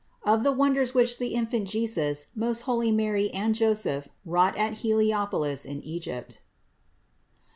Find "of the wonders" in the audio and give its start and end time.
0.23-0.95